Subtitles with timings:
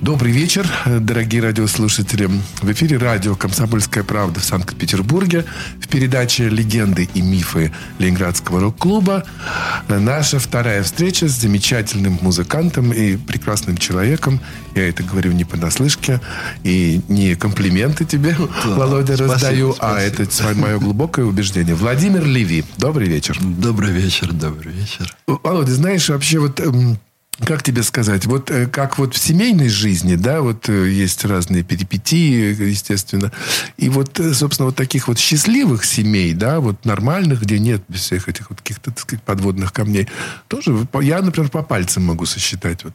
[0.00, 2.30] Добрый вечер, дорогие радиослушатели.
[2.62, 5.44] В эфире радио «Комсомольская правда» в Санкт-Петербурге
[5.78, 9.24] в передаче «Легенды и мифы Ленинградского рок-клуба».
[9.88, 14.40] Наша вторая встреча с замечательным музыкантом и прекрасным человеком.
[14.74, 16.22] Я это говорю не понаслышке
[16.64, 19.96] и не комплименты тебе, да, Володя, спасибо, раздаю, а спасибо.
[19.96, 21.74] а это мое глубокое убеждение.
[21.74, 23.36] Владимир Леви, добрый вечер.
[23.38, 25.14] Добрый вечер, добрый вечер.
[25.26, 26.98] Володя, знаешь, вообще вот эм,
[27.44, 31.62] как тебе сказать, вот э, как вот в семейной жизни, да, вот э, есть разные
[31.62, 33.32] перипетии, естественно,
[33.76, 38.28] и вот, э, собственно, вот таких вот счастливых семей, да, вот нормальных, где нет всех
[38.28, 40.08] этих вот каких-то, так сказать, подводных камней,
[40.48, 42.84] тоже, я, например, по пальцам могу сосчитать.
[42.84, 42.92] Вот.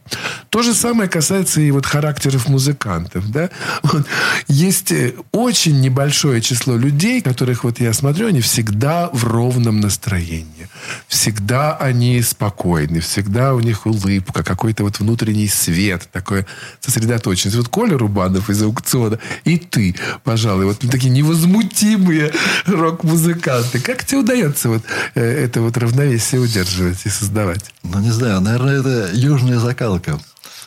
[0.48, 3.50] То же самое касается и вот характеров музыкантов, да.
[3.82, 4.06] Вот.
[4.48, 4.92] Есть
[5.32, 10.68] очень небольшое число людей, которых вот я смотрю, они всегда в ровном настроении.
[11.08, 16.46] Всегда они спокойны, всегда у них улыбка, какой-то вот внутренний свет, такое
[16.80, 17.56] сосредоточенность.
[17.56, 22.32] Вот Коля Рубанов из аукциона и ты, пожалуй, вот такие невозмутимые
[22.66, 23.80] рок-музыканты.
[23.80, 24.82] Как тебе удается вот
[25.14, 27.72] э, это вот равновесие удерживать и создавать?
[27.82, 30.18] Ну, не знаю, наверное, это южная закалка.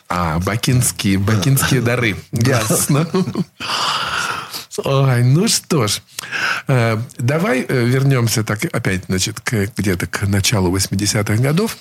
[0.08, 1.96] А, бакинские, бакинские да.
[1.96, 2.16] дары.
[2.32, 3.08] Ясно.
[4.84, 6.00] Ой, ну что ж,
[6.68, 11.76] э, давай э, вернемся так опять, значит, к, где-то к началу 80-х годов.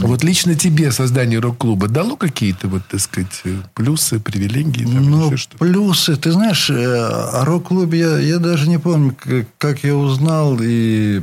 [0.00, 3.42] Вот лично тебе создание рок-клуба дало какие-то, вот, так сказать,
[3.74, 4.84] плюсы, привилегии?
[4.84, 6.16] Там, ну, плюсы.
[6.16, 9.14] Ты знаешь, э, о рок-клубе я, я даже не помню,
[9.58, 11.22] как я узнал и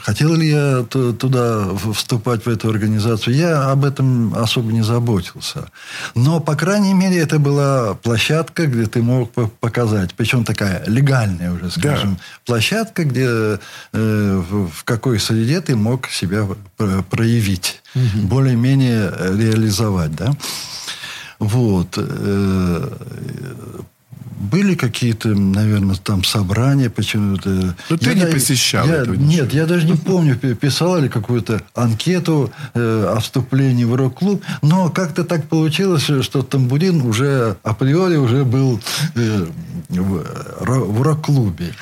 [0.00, 3.36] хотел ли я туда вступать в эту организацию.
[3.36, 5.68] Я об этом особо не заботился.
[6.14, 9.30] Но, по крайней мере, это была площадка, где ты мог
[9.60, 10.14] показать.
[10.14, 12.20] Причем такая легальная уже, скажем, да.
[12.46, 13.58] площадка, где
[13.92, 14.42] э,
[14.72, 16.46] в какой среде ты мог себя
[17.10, 18.26] проявить угу.
[18.26, 20.32] более-менее реализовать, да.
[21.38, 21.98] Вот.
[24.38, 27.48] Были какие-то, наверное, там собрания почему-то.
[27.48, 31.08] Но ну, ты я, не посещал я, этого Нет, я даже не помню, писал ли
[31.08, 34.42] какую-то анкету э, о вступлении в рок-клуб.
[34.62, 38.80] Но как-то так получилось, что Тамбурин уже априори уже был
[39.14, 39.46] э,
[39.88, 40.24] в,
[40.68, 41.74] в рок-клубе.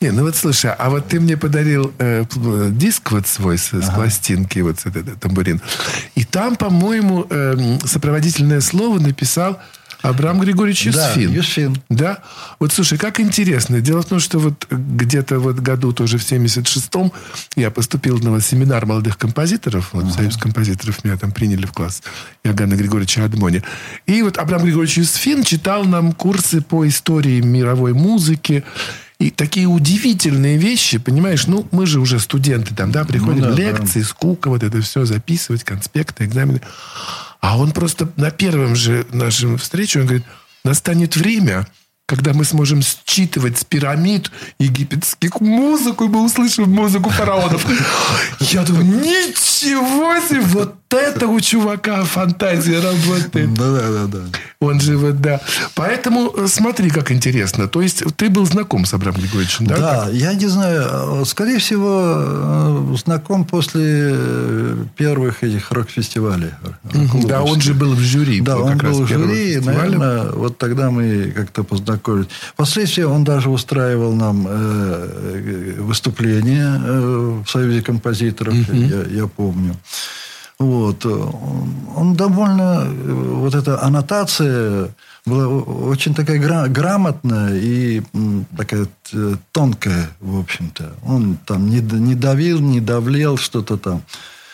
[0.00, 2.24] Не, ну вот слушай, а вот ты мне подарил э,
[2.70, 3.82] диск вот свой с, ага.
[3.82, 5.60] с пластинки, вот этот тамбурин.
[6.14, 9.60] И там, по-моему, э, сопроводительное слово написал
[10.02, 11.30] Абрам Григорьевич Юсфин.
[11.30, 11.76] Да, Юсфин.
[11.88, 12.18] Да?
[12.58, 13.80] Вот слушай, как интересно.
[13.80, 17.12] Дело в том, что вот где-то вот году тоже в 76-м
[17.56, 19.90] я поступил на семинар молодых композиторов.
[19.92, 20.12] Вот ага.
[20.12, 22.02] Союз композиторов меня там приняли в класс
[22.44, 23.62] Иоганна Григорьевича Адмони.
[24.06, 28.64] И вот Абрам Григорьевич Юсфин читал нам курсы по истории мировой музыки.
[29.20, 33.54] И такие удивительные вещи, понимаешь, ну, мы же уже студенты там, да, приходим, ну, да,
[33.54, 34.06] лекции, да.
[34.06, 36.62] скука, вот это все записывать, конспекты, экзамены.
[37.42, 40.24] А он просто на первом же нашем встрече, он говорит,
[40.64, 41.66] настанет время,
[42.10, 47.64] когда мы сможем считывать с пирамид египетских музыку, и мы услышим музыку фараонов.
[48.40, 53.54] Я думаю, ничего себе, вот это у чувака фантазия работает.
[53.54, 54.38] Да, да, да, да.
[54.58, 55.40] Он же вот, да.
[55.74, 57.68] Поэтому э, смотри, как интересно.
[57.68, 59.76] То есть, ты был знаком с Абрамом Григорьевичем, да?
[59.76, 61.24] Да, я не знаю.
[61.24, 64.16] Скорее всего, э, знаком после
[64.96, 66.50] первых этих рок-фестивалей.
[67.24, 68.40] Да, он же был в жюри.
[68.40, 69.60] Да, он был в жюри.
[69.60, 71.99] Наверное, вот тогда мы как-то познакомились.
[72.54, 76.78] Впоследствии он даже устраивал нам э, выступления
[77.44, 79.76] в Союзе композиторов, я, я помню.
[80.58, 81.06] Вот.
[81.06, 82.84] Он довольно...
[82.84, 84.90] Вот эта аннотация
[85.24, 88.02] была очень такая гра- грамотная и
[88.56, 88.86] такая
[89.52, 90.92] тонкая, в общем-то.
[91.04, 94.02] Он там не, не давил, не давлел что-то там.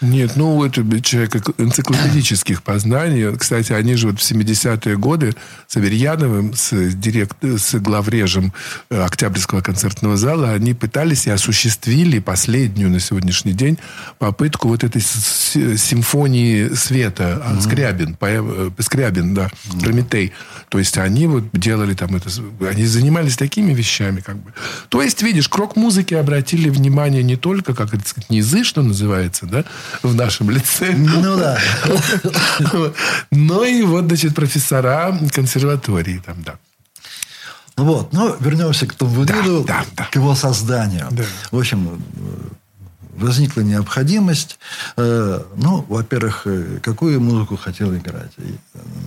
[0.02, 3.34] Нет, ну, это человек энциклопедических познаний.
[3.36, 5.34] Кстати, они же вот в 70-е годы
[5.66, 8.52] с Аверьяновым, с, директ, с главрежем
[8.90, 13.78] э, Октябрьского концертного зала, они пытались и осуществили последнюю на сегодняшний день
[14.18, 17.42] попытку вот этой симфонии света.
[17.42, 17.60] Mm-hmm.
[17.62, 19.80] Скрябин, э, Скрябин, да, mm-hmm.
[19.80, 20.32] Прометей.
[20.68, 22.28] То есть, они вот делали там это...
[22.68, 24.52] Они занимались такими вещами, как бы.
[24.90, 29.46] То есть, видишь, к рок-музыке обратили внимание не только, как это сказать, низы, что называется,
[29.46, 29.64] да,
[30.02, 30.92] в нашем лице.
[30.96, 31.58] Ну да.
[33.30, 36.54] Но и вот, значит, профессора консерватории там, да.
[37.76, 40.04] Вот, но вернемся к тамбурину, Да, да, да.
[40.10, 41.08] к его созданию.
[41.10, 41.24] Да.
[41.50, 42.48] В общем, э,
[43.16, 44.58] возникла необходимость,
[44.96, 48.32] э, ну, во-первых, э, какую музыку хотел играть.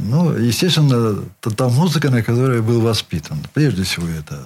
[0.03, 3.39] Ну, естественно, та, та музыка, на которой я был воспитан.
[3.53, 4.45] Прежде всего, это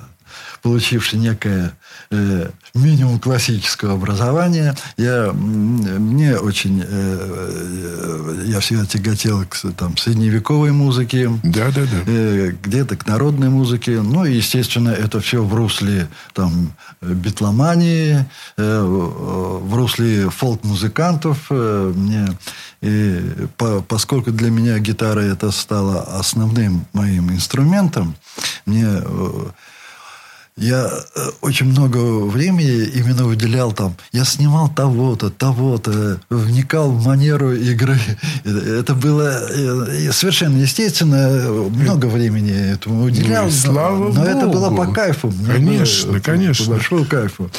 [0.63, 1.73] получивший некое
[2.09, 4.75] э, минимум классического образования.
[4.97, 6.81] Я, мне очень...
[6.81, 11.29] э, э, я всегда тяготел к там, средневековой музыке.
[11.43, 11.97] Да, да, да.
[12.07, 14.01] Э, где-то к народной музыке.
[14.01, 18.25] Ну, и, естественно, это все в русле там, битломании,
[18.57, 19.43] э, в
[19.73, 21.37] в русле фолк-музыкантов.
[21.49, 22.37] Э, Мне,
[22.81, 23.21] и
[23.57, 28.15] по- поскольку для меня гитара это стало основным моим инструментом,
[28.65, 29.29] мне э,
[30.55, 33.95] я э, очень много времени именно уделял там.
[34.11, 37.97] Я снимал того-то, того-то, вникал в манеру игры.
[38.45, 41.27] Это было э, совершенно естественно.
[41.69, 43.45] Много времени этому уделял.
[43.45, 44.85] Ну слава но это было Богу.
[44.85, 45.31] по кайфу.
[45.31, 46.65] Мне Конечно, было, конечно.
[46.65, 47.49] По большому кайфу.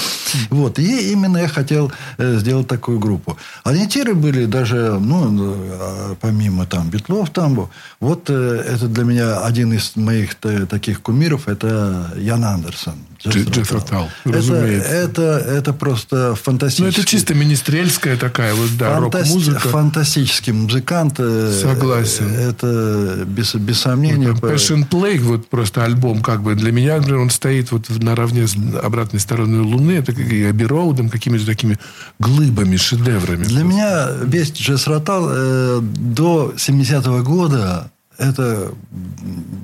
[0.51, 0.79] Вот.
[0.79, 3.37] И именно я хотел э, сделать такую группу.
[3.65, 5.57] Ориентиры были даже, ну,
[6.21, 7.69] помимо там Битлов, там,
[8.01, 12.84] вот это для меня один из моих та- таких кумиров, это Ян Андерсон.
[13.25, 14.89] Дж- Джеффри Тал, Это, разумеется.
[14.91, 16.89] это, это просто Ну, фантастический.
[17.03, 19.69] это чисто министрельская такая вот, да, фантасти- рок-музыка.
[19.69, 21.15] Фантастический музыкант.
[21.19, 22.27] э, Согласен.
[22.35, 24.27] Это без, без сомнения.
[24.35, 28.47] Там Passion Play, вот просто альбом, как бы для меня, например, он стоит вот наравне
[28.47, 31.79] с обратной стороной Луны, это как и Аби Роудом, какими-то такими
[32.19, 33.45] глыбами, шедеврами.
[33.45, 38.73] Для меня весь джаз ротал э, до 70-го года это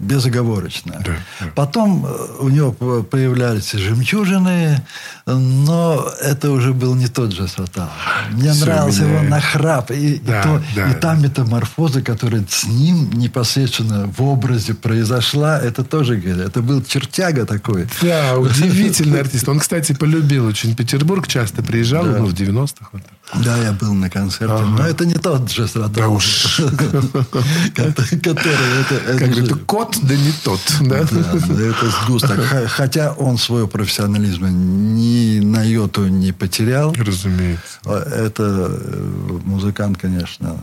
[0.03, 1.01] безоговорочно.
[1.05, 1.47] Да, да.
[1.55, 4.83] Потом э, у него по- появлялись жемчужины,
[5.27, 7.91] но это уже был не тот джаз ротал.
[8.33, 9.31] Мне Всё нравился его меняется.
[9.31, 9.91] нахрап.
[9.91, 15.59] И, и Да, то- да, и та метаморфоза, которая с ним непосредственно в образе произошла,
[15.59, 17.87] это тоже, это был чертяга такой.
[18.03, 19.49] Да, удивительный артист.
[19.49, 22.89] Он, кстати, полюбил очень Петербург, часто приезжал, ну, в 90-х.
[22.93, 23.03] вот.
[23.45, 25.91] Да, я был на концерте, но это не тот джаз ротал.
[25.91, 26.61] Да уж.
[28.43, 30.61] Который это, это Как же- это кот, да не тот.
[30.81, 31.03] Да?
[31.11, 32.39] Да, да, это сгусток.
[32.69, 36.93] Хотя он своего профессионализма ни на йоту не потерял.
[36.93, 37.63] Разумеется.
[37.85, 40.57] А Это э, музыкант, конечно,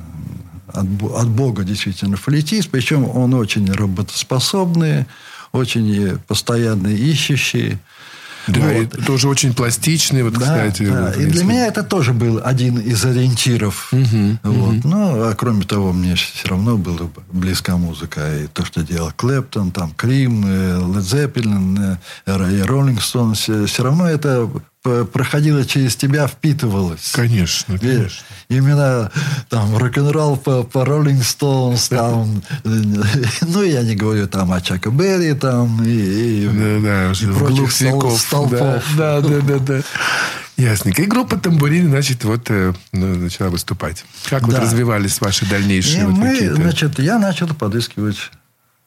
[0.73, 2.69] от, от Бога действительно флейтист.
[2.69, 5.05] Причем он очень работоспособный,
[5.51, 7.77] очень постоянно ищущий.
[8.47, 8.97] Да, Вот.
[8.97, 10.83] и тоже очень пластичный, вот, Да, кстати.
[10.89, 11.11] да.
[11.13, 13.89] И для меня это тоже был один из ориентиров.
[13.91, 14.83] вот.
[14.83, 18.21] Ну, а кроме того, мне все равно была близка музыка.
[18.43, 20.45] И то, что делал Клэптон, там, Крим,
[20.93, 23.39] Лед Зеппелин, и Роллинг Стоунс.
[23.41, 24.49] Все равно это
[24.87, 27.11] п- проходило через тебя, впитывалось.
[27.13, 28.25] Конечно, И конечно.
[28.49, 29.11] Именно
[29.49, 35.33] там рок-н-ролл по, по Rolling Stones, там, ну, я не говорю там о Чака Берри,
[35.33, 38.83] там, и, и- Да, да, и прочих стол- столпов.
[38.97, 39.81] Да, да, да, да.
[40.55, 41.03] Ясненько.
[41.03, 44.05] И группа «Тамбурин», значит, вот э, ну, начала выступать.
[44.29, 44.61] Как вот Да.
[44.61, 48.17] развивались ваши И дальнейшие вот мы, значит, я начал подыскивать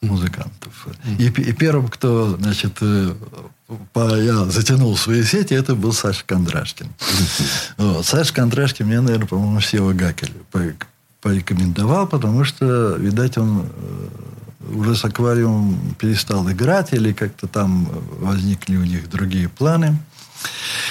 [0.02, 0.88] музыкантов.
[1.18, 3.12] И, пе- и первым, кто, значит, э,
[3.92, 6.88] по- я затянул свои сети, это был Саша Кондрашкин.
[7.78, 8.04] Вот.
[8.06, 10.74] Саша Кондрашкин мне, наверное, по-моему, Сева Гакель по-
[11.20, 17.88] порекомендовал, потому что, видать, он э, уже с аквариумом перестал играть, или как-то там
[18.20, 19.98] возникли у них другие планы.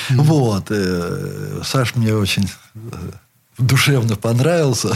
[0.09, 0.65] Вот.
[0.69, 2.79] э, Саш мне очень э,
[3.57, 4.95] душевно понравился.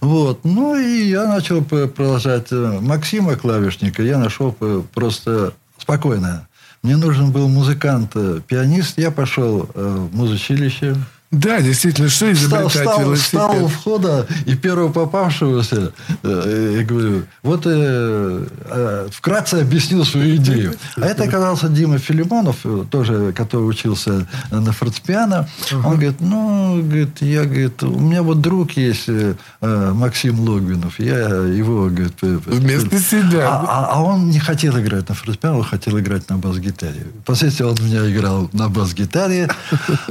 [0.00, 0.44] Вот.
[0.44, 2.50] Ну, и я начал продолжать.
[2.50, 4.52] Максима Клавишника я нашел
[4.92, 6.47] просто спокойно.
[6.82, 8.98] Мне нужен был музыкант, э, пианист.
[8.98, 10.96] Я пошел э, в музучилище.
[11.30, 13.26] Да, действительно, что Встал, изобретать встал, велосипед?
[13.28, 15.92] встал у входа и первого попавшегося,
[16.22, 20.74] э, я говорю, вот э, э, вкратце объяснил свою идею.
[20.96, 25.46] А это оказался Дима Филимонов, э, тоже, который учился на фортепиано.
[25.72, 31.18] Он говорит, ну, говорит, я, говорит, у меня вот друг есть, э, Максим Логвинов, я
[31.18, 32.14] его, говорит...
[32.22, 33.48] Вместо себя.
[33.48, 37.06] А, а- а он не хотел играть на фортепиано, он хотел играть на бас-гитаре.
[37.22, 39.50] Впоследствии он у меня играл на бас-гитаре,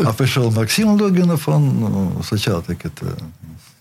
[0.04, 3.06] а пришел Максим Логинов, он ну, сначала так это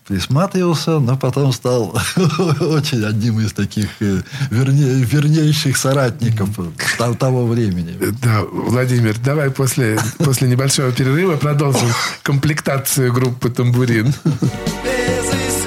[0.07, 1.93] присматривался, но потом стал
[2.61, 6.49] очень одним из таких э, верне- вернейших соратников
[6.97, 7.97] того- того времени.
[8.23, 11.89] Да, Владимир, давай после, после небольшого перерыва продолжим
[12.23, 14.13] комплектацию группы «Тамбурин».
[14.23, 15.66] Безысходность,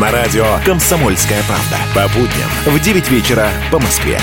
[0.00, 1.76] На радио «Комсомольская правда».
[1.94, 4.18] По будням в 9 вечера по Москве.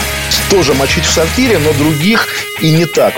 [0.49, 2.27] Тоже мочить в сортире, но других
[2.59, 3.13] и не так.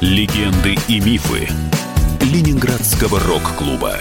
[0.00, 1.46] Легенды и мифы
[2.22, 3.98] Ленинградского рок-клуба.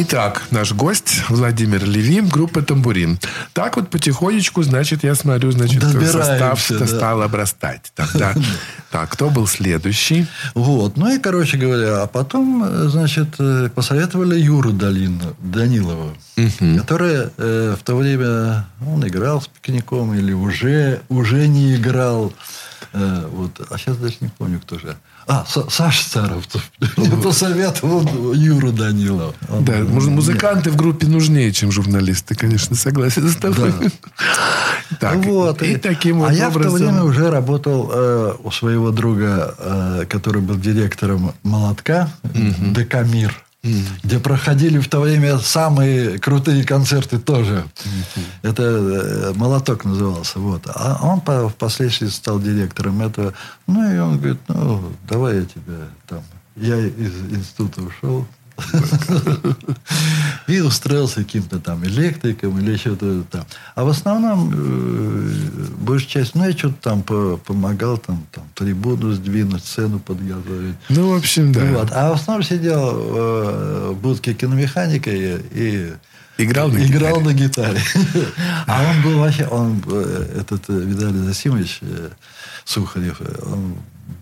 [0.00, 3.18] Итак, наш гость Владимир Левин, группа «Тамбурин».
[3.52, 6.86] Так вот потихонечку, значит, я смотрю, значит, состав да.
[6.86, 7.90] стал обрастать.
[7.96, 8.32] Тогда,
[8.90, 10.26] так, кто был следующий?
[10.54, 10.96] Вот.
[10.96, 16.14] Ну и, короче говоря, а потом, э, значит, э, посоветовали Юру Долину, Данилова,
[16.78, 22.32] который э, в то время, он играл с пикником или уже, уже не играл.
[22.94, 23.60] Э, вот.
[23.70, 24.96] А сейчас даже не помню, кто же.
[25.26, 26.70] А, Са- Саша Старовцев.
[26.96, 29.34] Мне посоветовал Юру Данилова.
[29.50, 33.74] Он, Да, муз- музыканты в группе нужнее, чем журналисты, конечно, согласен с тобой.
[35.00, 35.60] Так, Вот.
[35.62, 36.78] и таким вот а я в то образом...
[36.78, 42.08] время уже работал э, у своего друга, э, который был директором «Молотка»,
[42.74, 43.44] ДК «Мир»,
[44.04, 47.64] где проходили в то время самые крутые концерты тоже.
[48.42, 50.38] Это э, «Молоток» назывался.
[50.38, 50.62] Вот.
[50.66, 53.34] А он по- впоследствии стал директором этого.
[53.66, 56.20] Ну, и он говорит, ну, давай я тебя там...
[56.56, 58.26] Я из института ушел,
[60.46, 63.44] и устроился каким-то там электриком или что-то там.
[63.74, 65.30] А в основном, э,
[65.78, 70.76] большая часть, ну, я что-то там по- помогал, там, там, трибуну сдвинуть, сцену подготовить.
[70.88, 71.64] Ну, в общем, да.
[71.64, 71.90] Вот.
[71.92, 75.92] А в основном сидел э, в будке киномеханика и, и
[76.40, 77.80] Играл на играл на гитаре.
[78.66, 81.80] А он был вообще, он, э, этот Виталий Засимович
[82.64, 83.74] Сухарев, он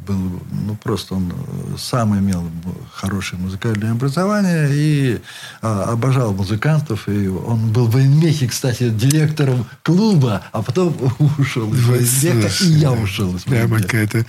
[0.06, 2.44] был, ну, просто он э, сам имел
[2.92, 5.20] хорошее музыкальное образование и
[5.62, 7.08] а, обожал музыкантов.
[7.08, 10.96] И он был в военмехе, кстати, директором клуба, а потом
[11.38, 14.24] ушел из военмеха, и я ушел из Прямо какая-то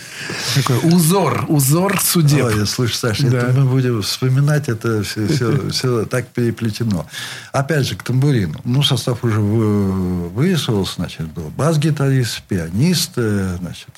[0.56, 2.46] такой узор, узор судеб.
[2.46, 3.38] Ой, слушай, Саша, Да.
[3.38, 7.06] это мы будем вспоминать, это все, все, все так переплетено.
[7.52, 8.60] Опять же, к тамбурину.
[8.64, 13.90] Ну, состав уже вы- выяснился, значит, был бас-гитарист, пианист, э, значит,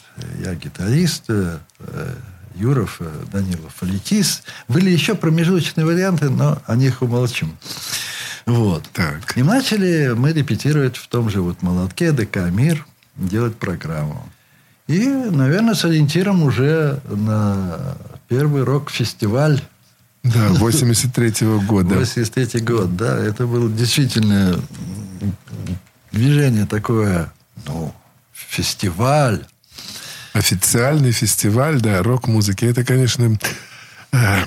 [0.44, 1.60] я гитарист, э,
[2.56, 4.44] Юров, э, Данилов, флейтист.
[4.68, 7.58] Были еще промежуточные варианты, но о них умолчим.
[8.46, 8.84] Вот.
[8.94, 9.38] Так.
[9.38, 14.28] И начали мы репетировать в том же вот молотке ДК «Мир», делать программу.
[14.88, 17.96] И, наверное, с ориентиром уже на
[18.28, 19.62] первый рок-фестиваль
[20.24, 21.96] Да, 83-го года.
[21.96, 23.18] 83 год, да.
[23.18, 24.60] Это было действительно
[26.12, 27.32] движение такое,
[27.66, 27.94] ну,
[28.34, 29.46] фестиваль.
[30.40, 32.64] Официальный фестиваль, да, рок-музыки.
[32.64, 33.38] Это, конечно,
[34.14, 34.38] э,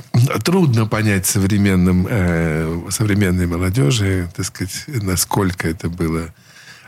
[0.43, 6.33] трудно понять современным, э, современной молодежи, так сказать, насколько это было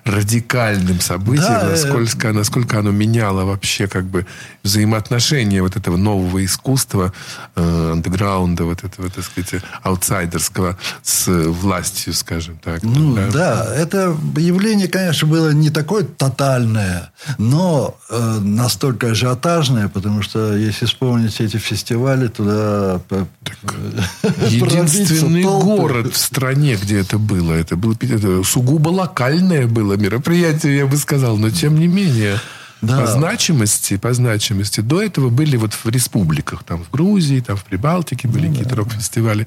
[0.04, 4.26] радикальным событием, Да, э, насколько, насколько оно меняло вообще как бы
[4.62, 7.12] взаимоотношения вот этого нового искусства,
[7.56, 12.82] э, андеграунда, вот этого, так сказать, аутсайдерского с властью, скажем так.
[12.82, 13.30] Ну, да.
[13.30, 20.84] да, это явление, конечно, было не такое тотальное, но э, настолько ажиотажное, потому что, если
[20.84, 23.00] вспомнить эти фестивали, туда...
[23.08, 23.26] по-
[24.48, 27.52] Единственный город в стране, где это было.
[27.52, 31.36] Это было это сугубо локальное было мероприятие, я бы сказал.
[31.36, 32.38] Но тем не менее,
[32.82, 33.00] Да.
[33.00, 34.80] по значимости, по значимости.
[34.80, 36.64] До этого были вот в республиках.
[36.64, 39.46] Там в Грузии, там в Прибалтике были какие-то рок-фестивали.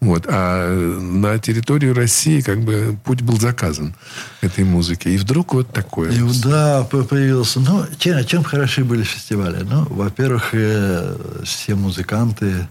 [0.00, 0.26] Вот.
[0.28, 3.96] А на территорию России как бы путь был заказан
[4.42, 5.10] этой музыке.
[5.10, 6.12] И вдруг вот такое.
[6.12, 7.58] И, да, по- появился.
[7.58, 9.64] Ну, чем, чем хороши были фестивали?
[9.68, 12.68] Ну, во-первых, э, все музыканты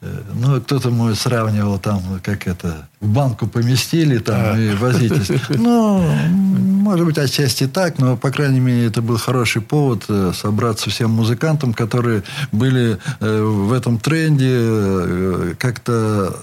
[0.00, 5.40] Ну, кто-то мой сравнивал там, как это, в банку поместили там и возитесь.
[5.48, 10.88] Ну, может быть, отчасти так, но, по крайней мере, это был хороший повод э, собраться
[10.88, 16.34] всем музыкантам, которые были э, в этом тренде, э, как-то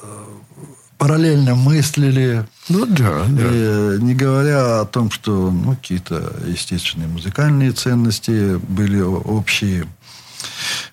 [0.98, 3.42] параллельно мыслили, Ну да, да.
[3.42, 9.88] и, э, не говоря о том, что ну, какие-то естественные музыкальные ценности были общие.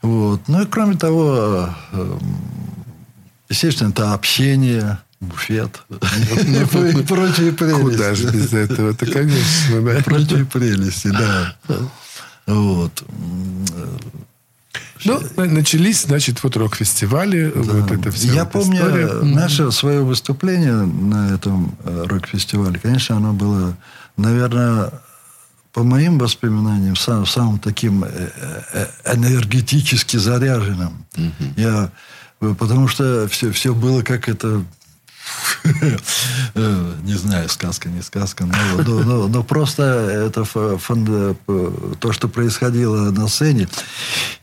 [0.02, 0.40] Вот.
[0.48, 2.18] Ну и кроме того, э,
[3.48, 8.36] естественно, это общение, буфет и прочие Куда же прелести.
[8.36, 10.02] без этого-то, конечно, да.
[10.02, 11.56] Прочие прелести, да.
[12.46, 13.04] Вот.
[15.04, 18.28] Ну, начались, значит, вот рок-фестивали, вот это все.
[18.32, 19.06] Я вот помню история.
[19.08, 22.78] э, наше свое выступление на этом э, рок-фестивале.
[22.78, 23.76] Конечно, оно было,
[24.16, 24.92] наверное,
[25.72, 28.30] по моим воспоминаниям, сам, самым таким э,
[28.74, 31.04] э, энергетически заряженным.
[31.56, 31.90] Я,
[32.40, 34.64] э, потому что все, все было как это
[37.04, 40.44] не знаю, сказка, не сказка, но, но- но- но просто это
[41.48, 43.68] э, то, что происходило на сцене.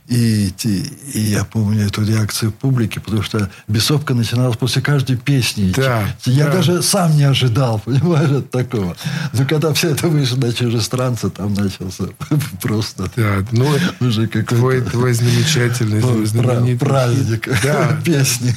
[0.09, 5.71] И, те- и я помню эту реакцию публики, потому что бесовка начиналась после каждой песни.
[5.75, 6.53] Да, я да.
[6.53, 8.97] даже сам не ожидал, понимаешь, от такого.
[9.33, 12.05] Но когда все это вышло на чужестранца, там начался
[12.61, 13.67] просто Да, ну,
[13.99, 18.01] уже какой-то твой, твой замечательный, пра- знаменитый праздник Да.
[18.05, 18.55] песни.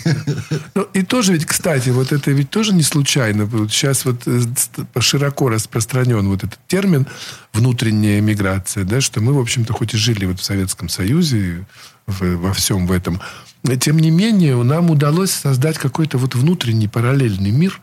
[0.74, 3.46] Ну, и тоже ведь, кстати, вот это ведь тоже не случайно.
[3.68, 4.40] Сейчас вот э,
[5.00, 7.06] широко распространен вот этот термин
[7.52, 11.66] внутренняя миграция, да, что мы, в общем-то, хоть и жили вот в Советском Союзе,
[12.06, 13.20] в- во всем в этом,
[13.80, 17.80] тем не менее, нам удалось создать какой-то вот внутренний параллельный мир,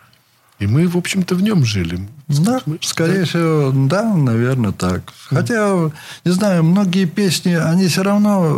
[0.60, 2.00] и мы, в общем-то, в нем жили.
[2.28, 5.02] Да, Мы- скорее всего, да, наверное, так.
[5.30, 5.90] Хотя,
[6.26, 8.52] не знаю, многие песни, они все равно э,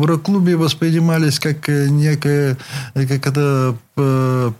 [0.00, 2.56] в рок-клубе воспринимались как э, некое,
[2.94, 3.74] э, как это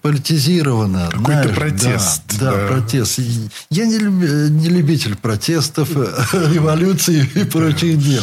[0.03, 1.09] политизировано.
[1.11, 2.57] Какой-то знаешь, протест, Да, да.
[2.57, 3.21] да, протест.
[3.71, 5.91] Я не, люби- не любитель протестов,
[6.33, 8.23] революции и прочих дел.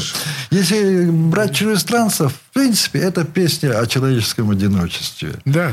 [0.52, 5.34] Если брать чужестранцев, в принципе, это песня о человеческом одиночестве.
[5.46, 5.72] Да.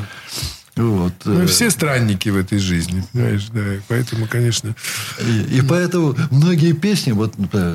[0.76, 1.12] Вот.
[1.24, 3.60] Мы э, все странники в этой жизни, понимаешь, да.
[3.86, 4.74] Поэтому, конечно,
[5.20, 7.34] И, и поэтому многие песни, вот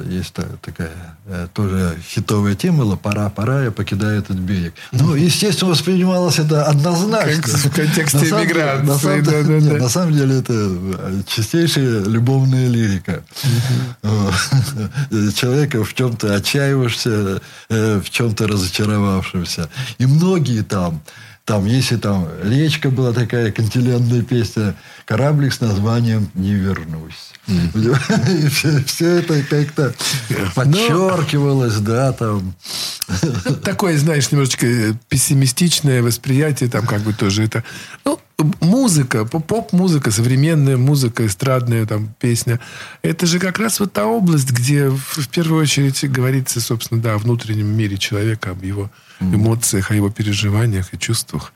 [0.09, 0.91] есть та- такая
[1.25, 4.73] э, тоже хитовая тема, была «Пора, пора, я покидаю этот берег».
[4.91, 7.41] Ну, естественно, воспринималось это однозначно.
[7.41, 9.77] Как в контексте эмиграции, На самом, да, деле- да, нет, да.
[9.83, 13.23] на самом деле это э, чистейшая любовная лирика.
[15.35, 19.69] Человека в чем-то отчаиваешься, в чем-то разочаровавшимся.
[19.99, 21.01] И многие там
[21.49, 27.33] там, если там речка была такая кантиленная песня, кораблик с названием «Не вернусь».
[27.47, 29.95] И все, все это как-то
[30.53, 32.53] подчеркивалось, да, там.
[33.63, 34.67] такое, знаешь, немножечко
[35.07, 37.63] пессимистичное восприятие, там как бы тоже это...
[38.05, 38.19] Ну,
[38.62, 42.60] музыка, поп- поп-музыка, современная музыка, эстрадная там песня,
[43.02, 47.17] это же как раз вот та область, где в, первую очередь говорится, собственно, да, о
[47.17, 48.89] внутреннем мире человека, об его
[49.21, 51.54] эмоциях, о его переживаниях и чувствах.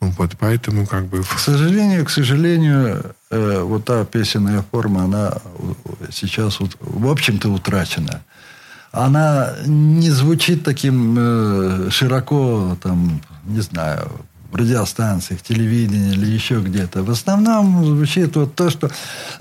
[0.00, 1.22] Вот, поэтому как бы...
[1.22, 7.48] К сожалению, к сожалению, э, вот та песенная форма, она э, сейчас, вот, в общем-то,
[7.48, 8.22] утрачена.
[8.90, 14.10] Она не звучит таким э, широко, там, не знаю,
[14.54, 17.02] радиостанциях, телевидении или еще где-то.
[17.02, 18.90] В основном звучит вот то, что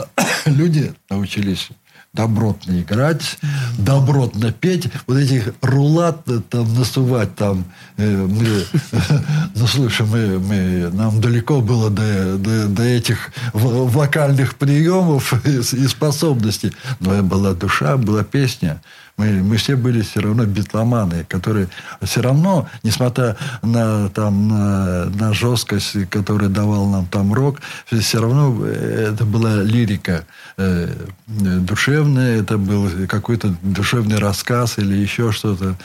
[0.46, 1.70] люди научились
[2.14, 3.40] добротно играть,
[3.78, 7.66] добротно петь, вот этих рулат там насувать там.
[7.98, 8.66] э, мы,
[9.56, 15.88] ну, слушай, мы, мы, нам далеко было до, до, до этих вокальных приемов и, и
[15.88, 16.72] способностей.
[17.00, 18.82] Но была душа, была песня.
[19.16, 21.68] Мы, мы все были все равно битломаны, которые
[22.02, 28.58] все равно, несмотря на, там, на, на жесткость, которую давал нам там рок, все равно
[28.66, 30.26] э, это была лирика
[30.58, 30.92] э,
[31.28, 35.76] душевная, это был какой-то душевный рассказ или еще что-то.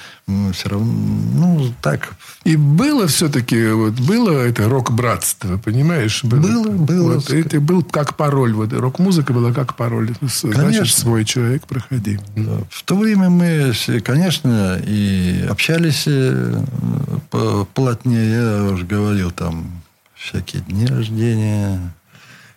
[0.53, 0.93] Все равно,
[1.35, 2.11] ну, так.
[2.45, 6.23] И было все-таки, вот, было это рок-братство, понимаешь?
[6.25, 7.15] Было, было.
[7.15, 8.53] Вот, это был как пароль.
[8.53, 10.15] Вот, рок-музыка была как пароль.
[10.21, 11.01] Значит, Конечно.
[11.01, 12.19] свой человек, проходи.
[12.71, 13.73] В то время мы,
[14.05, 16.63] конечно, и общались э,
[17.75, 18.33] плотнее.
[18.33, 19.83] Я уже говорил, там
[20.15, 21.93] всякие дни рождения.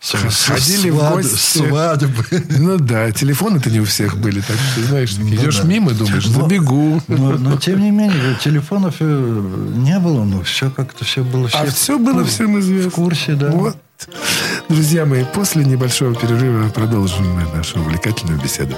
[0.02, 1.58] Ходили в гости.
[1.58, 2.24] Свадьбы.
[2.58, 4.40] Ну да, телефоны-то не у всех были.
[4.40, 5.64] Так что, знаешь, Ну идешь да.
[5.64, 7.00] мимо, думаешь, Но- забегу.
[7.06, 9.04] Но, но, тем не менее, телефонов э,
[9.76, 11.48] не было, но все как-то все было.
[11.52, 12.90] А все все было всем известно.
[12.90, 13.50] в курсе, да.
[13.50, 13.76] Вот.
[14.68, 18.74] Друзья мои, после небольшого перерыва продолжим мы нашу увлекательную беседу.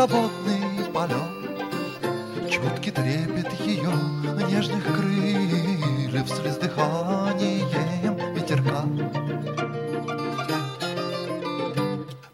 [0.00, 3.92] Беззаботный полет, Чуткий трепет ее
[4.48, 8.84] нежных крыльев с дыханием ветерка.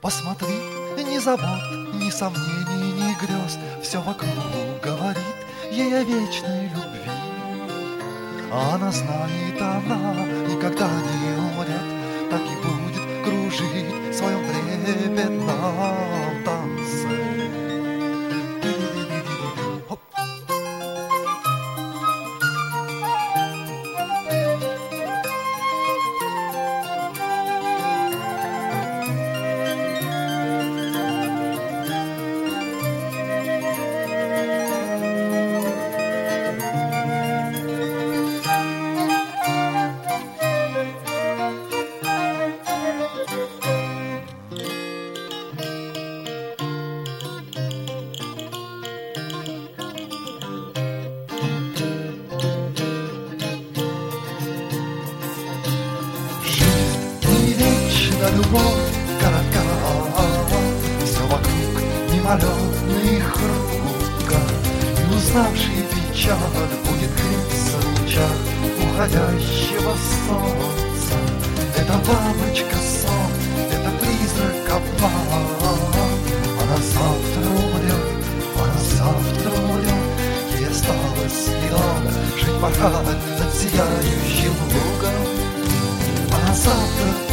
[0.00, 0.54] Посмотри,
[0.96, 1.62] ни забот,
[1.94, 4.30] ни сомнений, ни грез, Все вокруг
[4.82, 5.24] говорит
[5.72, 7.10] ей о вечной любви.
[8.52, 10.14] А Она знает, она
[10.46, 16.25] никогда не умрет, Так и будет кружить в своем трепетном
[16.86, 17.65] 所
[82.10, 82.92] жить порхать
[83.38, 85.14] над сияющим лугом.
[86.32, 87.25] Она завтра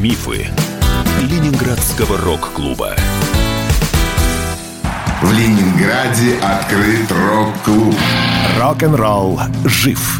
[0.00, 0.46] мифы
[1.20, 2.96] Ленинградского рок-клуба.
[5.20, 7.94] В Ленинграде открыт рок-клуб.
[8.58, 10.19] Рок-н-ролл жив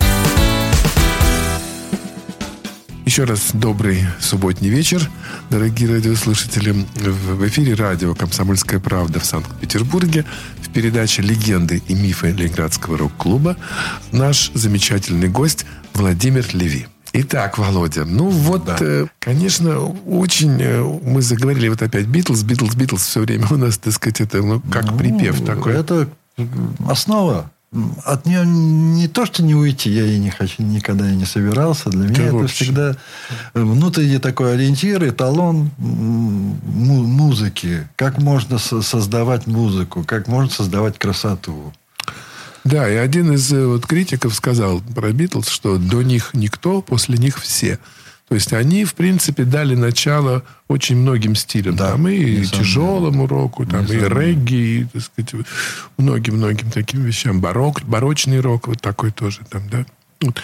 [3.11, 5.11] Еще раз добрый субботний вечер,
[5.49, 6.71] дорогие радиослушатели.
[6.95, 10.23] В эфире радио «Комсомольская правда» в Санкт-Петербурге
[10.61, 13.57] в передаче «Легенды и мифы Ленинградского рок-клуба»
[14.13, 16.87] наш замечательный гость Владимир Леви.
[17.11, 18.77] Итак, Володя, ну вот, да.
[18.79, 23.77] э, конечно, очень э, мы заговорили вот опять Битлз, Битлз, Битлз все время у нас,
[23.77, 25.73] так сказать, это ну, как ну, припев такой.
[25.73, 26.07] Это
[26.87, 27.51] основа.
[28.03, 31.89] От нее не то, что не уйти, я и не хочу, никогда и не собирался.
[31.89, 32.97] Для меня это всегда
[33.53, 37.87] внутренний такой ориентир, эталон музыки.
[37.95, 41.71] Как можно создавать музыку, как можно создавать красоту.
[42.65, 47.39] Да, и один из вот, критиков сказал про Битлз, что до них никто, после них
[47.39, 47.79] все.
[48.31, 51.75] То есть они, в принципе, дали начало очень многим стилям.
[51.75, 55.45] Да, там и тяжелому року, там и регги, и, так сказать,
[55.97, 57.41] многим-многим таким вещам.
[57.41, 59.85] Барок, барочный рок вот такой тоже там, да.
[60.21, 60.41] Вот.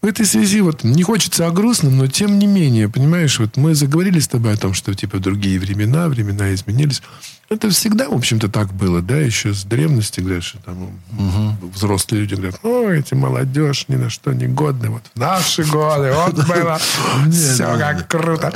[0.00, 3.74] В этой связи вот не хочется о грустном, но тем не менее, понимаешь, вот мы
[3.74, 7.02] заговорили с тобой о том, что типа другие времена, времена изменились.
[7.48, 11.68] Это всегда, в общем-то, так было, да, еще с древности, говорят, что там угу.
[11.74, 14.90] взрослые люди говорят, ой, эти молодежь ни на что не годны.
[14.90, 16.78] Вот в наши годы, вот было
[17.30, 18.52] все как круто.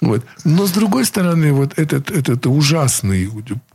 [0.00, 0.24] Вот.
[0.44, 3.30] Но с другой стороны, вот этот, этот ужасный,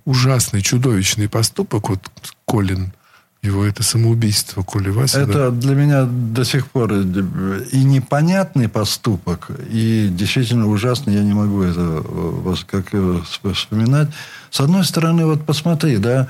[0.05, 2.01] ужасный, чудовищный поступок, вот
[2.45, 2.93] Колин,
[3.43, 5.23] его это самоубийство Коли Васина.
[5.23, 11.13] Это для меня до сих пор и непонятный поступок, и действительно ужасный.
[11.13, 12.03] Я не могу это
[12.65, 12.93] как
[13.53, 14.09] вспоминать.
[14.49, 16.29] С одной стороны, вот посмотри, да,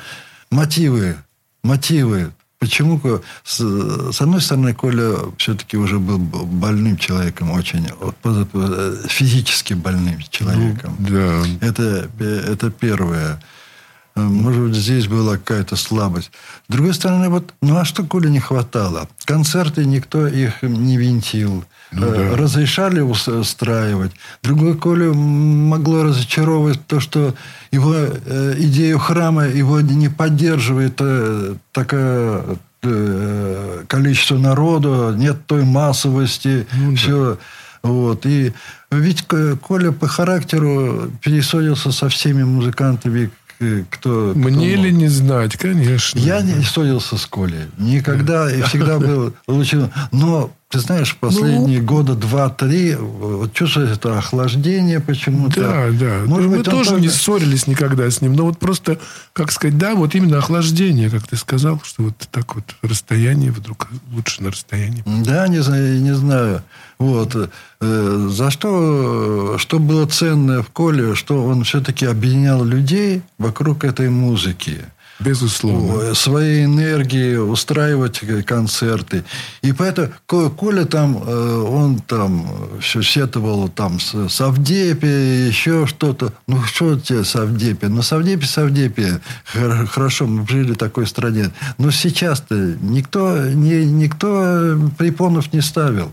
[0.49, 1.15] мотивы,
[1.63, 2.32] мотивы.
[2.58, 2.99] Почему?
[3.43, 7.86] С, с одной стороны, Коля все-таки уже был больным человеком, очень
[9.08, 10.95] физически больным человеком.
[10.97, 11.67] Ну, да.
[11.67, 13.43] Это, это первое.
[14.15, 16.32] Может быть, здесь была какая-то слабость.
[16.67, 19.08] С другой стороны, вот, ну а что Коле не хватало?
[19.26, 21.65] Концерты никто их не винтил.
[21.91, 22.38] Ну, э, да.
[22.38, 24.12] Разрешали устраивать.
[24.43, 27.34] Другой Коле могло разочаровывать то, что
[27.71, 36.67] его э, идею храма его не поддерживает э, такое э, количество народу, нет той массовости,
[36.73, 37.32] ну, все.
[37.32, 37.38] Да.
[37.84, 38.26] Вот.
[38.26, 38.54] И
[38.91, 43.30] ведь Коля по характеру пересорился со всеми музыкантами,
[43.89, 44.34] кто...
[44.36, 46.20] Мне кто ли не знать, конечно.
[46.20, 47.68] Я не ссорился с Колей.
[47.78, 49.89] Никогда и всегда был лучше.
[50.12, 55.62] Но, ты знаешь, последние ну, года два-три вот чувствуешь это охлаждение почему-то.
[55.62, 56.24] Да, да.
[56.26, 57.04] Может Мы быть, тоже только...
[57.04, 58.34] не ссорились никогда с ним.
[58.34, 58.98] Но вот просто,
[59.34, 63.88] как сказать, да, вот именно охлаждение, как ты сказал, что вот так вот расстояние вдруг
[64.12, 65.04] лучше на расстоянии.
[65.06, 66.64] Да, не знаю, не знаю.
[66.98, 67.36] Вот.
[67.80, 74.10] Э, за что, что было ценное в Коле, что он все-таки объединял людей вокруг этой
[74.10, 74.82] музыки.
[75.19, 76.15] Безусловно.
[76.15, 79.23] Своей энергии устраивать концерты.
[79.62, 82.47] И поэтому Коля там, э, он там
[82.82, 86.34] все сетовал там Савдепе, еще что-то.
[86.47, 87.88] Ну, что тебе Савдепе?
[87.88, 89.21] Ну, Савдепе, Савдепе.
[89.45, 91.52] Хорошо, мы жили в такой стране.
[91.78, 96.12] Но сейчас-то никто, ни, никто препонов не ставил.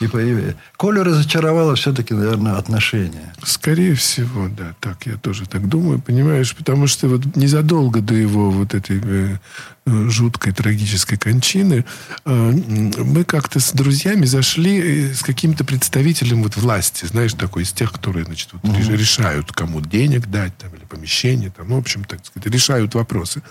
[0.00, 3.32] И, и Колю разочаровало все-таки, наверное, отношения.
[3.44, 4.74] Скорее всего, да.
[4.80, 6.54] Так, я тоже так думаю, понимаешь?
[6.54, 11.84] Потому что вот незадолго до его вот этой э, жуткой трагической кончины
[12.24, 17.72] э, мы как-то с друзьями зашли э, с каким-то представителем вот власти, знаешь, такой из
[17.72, 18.92] тех, которые, значит, вот, угу.
[18.92, 23.42] решают, кому денег дать, там, или помещение, там, в общем, так сказать, решают вопросы.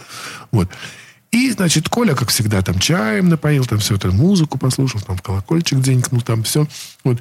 [0.51, 0.69] Вот.
[1.33, 5.79] И, значит, Коля, как всегда, там чаем напоил, там все это, музыку послушал, там колокольчик
[5.79, 6.67] денькнул, там все.
[7.03, 7.17] Вот.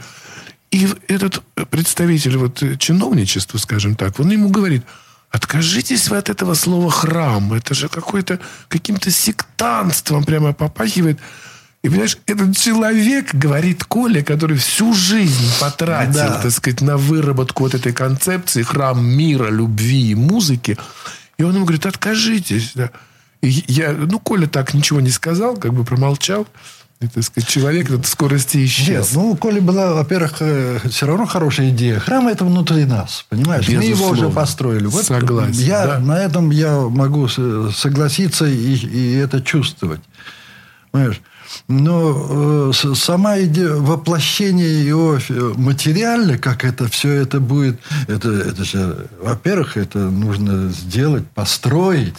[0.71, 4.83] И этот представитель вот чиновничества, скажем так, он ему говорит,
[5.31, 7.55] откажитесь вы от этого слова храм.
[7.55, 11.19] Это же какой-то каким-то сектантством прямо попахивает.
[11.81, 16.43] И, понимаешь, этот человек, говорит Коля, который всю жизнь потратил, да.
[16.43, 20.77] так сказать, на выработку вот этой концепции храм мира, любви и музыки.
[21.39, 22.73] И он ему говорит, откажитесь.
[22.75, 22.91] Да.
[23.43, 26.47] И я, ну, Коля так ничего не сказал, как бы промолчал.
[27.01, 28.89] И, так сказать, человек от скорости исчез.
[28.89, 31.99] Нет, ну, у Коли была, во-первых, э, все равно хорошая идея.
[31.99, 33.69] Храм это внутри нас, понимаешь?
[33.69, 33.91] Безусловно.
[33.91, 34.87] Мы его уже построили.
[34.87, 35.53] Вот Согласен.
[35.55, 35.99] Я, да.
[35.99, 40.01] На этом я могу согласиться и, и это чувствовать.
[40.93, 41.21] Понимаешь?
[41.67, 45.19] Но э, сама идея воплощения его
[45.57, 52.15] материально, как это все это будет, это, это же, во-первых, это нужно сделать, построить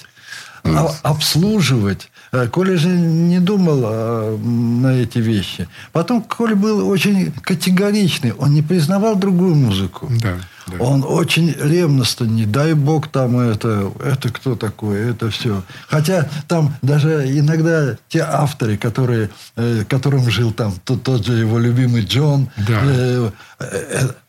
[0.63, 2.09] обслуживать.
[2.31, 5.67] Э, Коля же не думал а, на эти вещи.
[5.91, 8.31] Потом Коля был очень категоричный.
[8.33, 10.09] Он не признавал другую музыку.
[10.21, 10.77] Да, да.
[10.79, 15.63] Он очень ревностно, не дай бог там это, это кто такой, это все.
[15.87, 21.59] Хотя там даже иногда те авторы, которые, э, которым жил там тот, тот же его
[21.59, 22.79] любимый Джон, да.
[22.83, 23.31] э, э,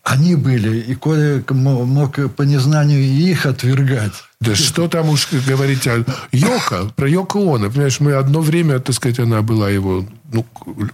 [0.02, 4.12] они были, и Коля мог по незнанию их отвергать.
[4.40, 7.70] Да что там уж говорить о Йоко, про Йоко Оно.
[7.70, 10.44] Понимаешь, мы одно время, так сказать, она была его ну,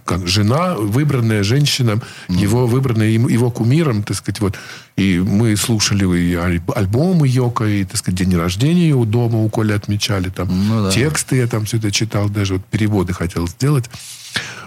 [0.05, 1.99] как жена, выбранная женщина,
[2.29, 2.35] mm.
[2.35, 4.55] его выбранная его кумиром, так сказать, вот.
[4.97, 6.35] И мы слушали и
[6.75, 10.91] альбомы Йока, и, так сказать, день рождения ее дома у Коли отмечали, там, ну, да.
[10.91, 13.89] тексты я там все это читал, даже вот переводы хотел сделать.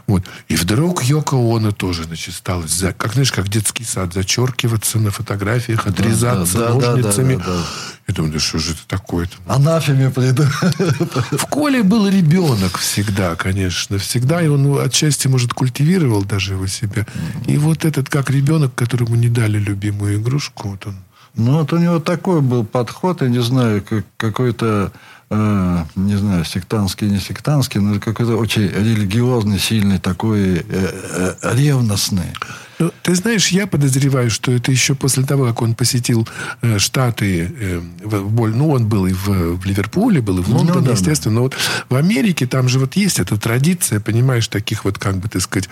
[0.06, 0.22] Вот.
[0.48, 5.10] И вдруг Йоко Оно тоже, значит, стала, за, как, знаешь, как детский сад, зачеркиваться на
[5.10, 7.36] фотографиях, отрезаться да, да, ножницами.
[7.36, 7.64] Да, да, да, да.
[8.08, 9.36] Я думаю, да что же это такое-то?
[9.46, 10.44] Анафеме приду.
[11.32, 13.98] В Коле был ребенок всегда, конечно.
[13.98, 14.42] Всегда.
[14.42, 17.06] И он отчасти, может, культивировал даже его себя.
[17.46, 20.96] И вот этот, как ребенок, которому не дали любимую игрушку, вот он
[21.36, 24.92] ну, вот у него такой был подход, я не знаю, как, какой-то
[25.30, 32.32] э, не знаю, сектантский, не сектантский, но какой-то очень религиозный, сильный, такой э, э, ревностный.
[32.78, 36.26] Ну, ты знаешь, я подозреваю, что это еще после того, как он посетил
[36.62, 40.56] э, Штаты, э, в, ну, он был и в, в Ливерпуле, был и в Ну,
[40.56, 40.92] Лондоне, да, да.
[40.92, 41.34] естественно.
[41.36, 41.54] Но вот
[41.88, 45.68] в Америке там же вот есть эта традиция, понимаешь, таких вот, как бы, так сказать,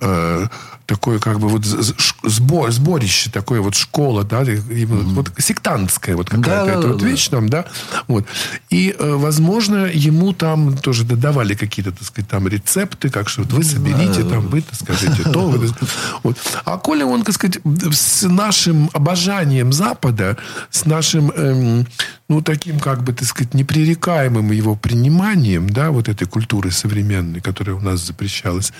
[0.00, 0.46] э,
[0.86, 6.14] такое, как бы, вот сбор, сборище, такое вот школа, да, и- и вот, вот сектантская
[6.16, 7.06] вот какая-то, Да, да, это да, вот да.
[7.08, 7.64] вещь там, да,
[8.06, 8.24] вот.
[8.70, 13.52] И, э, возможно, ему там тоже давали какие-то, так сказать, там рецепты, как что вот
[13.52, 15.58] вы соберите, там, вы, так скажите, то.
[16.22, 16.62] так- вот.
[16.64, 17.58] А Коля, он, так сказать,
[17.92, 20.36] с нашим обожанием Запада,
[20.70, 21.86] с нашим, эм,
[22.28, 27.76] ну, таким, как бы, так сказать, непререкаемым его приниманием, да, вот этой культуры современной, которая
[27.76, 28.72] у нас запрещалась,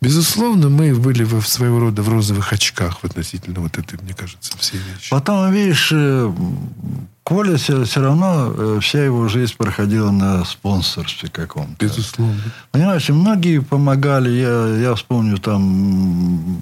[0.00, 4.56] безусловно, мы были в своего рода в розовых очках в относительно вот этой, мне кажется,
[4.58, 5.10] всей вещи.
[5.10, 6.32] Потом, видишь, э,
[7.28, 11.84] Коля все, равно, э, вся его жизнь проходила на спонсорстве каком-то.
[11.84, 12.40] Безусловно.
[12.70, 14.30] Понимаешь, многие помогали.
[14.30, 16.58] Я, я вспомню там